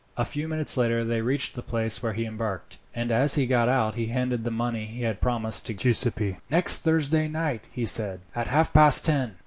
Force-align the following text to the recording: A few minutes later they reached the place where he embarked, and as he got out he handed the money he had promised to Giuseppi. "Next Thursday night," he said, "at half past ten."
A 0.17 0.25
few 0.25 0.47
minutes 0.47 0.77
later 0.77 1.03
they 1.05 1.21
reached 1.21 1.53
the 1.53 1.61
place 1.61 2.01
where 2.01 2.13
he 2.13 2.25
embarked, 2.25 2.79
and 2.95 3.11
as 3.11 3.35
he 3.35 3.45
got 3.45 3.69
out 3.69 3.93
he 3.93 4.07
handed 4.07 4.43
the 4.43 4.49
money 4.49 4.87
he 4.87 5.03
had 5.03 5.21
promised 5.21 5.67
to 5.67 5.75
Giuseppi. 5.75 6.37
"Next 6.49 6.79
Thursday 6.79 7.27
night," 7.27 7.67
he 7.71 7.85
said, 7.85 8.21
"at 8.33 8.47
half 8.47 8.73
past 8.73 9.05
ten." 9.05 9.35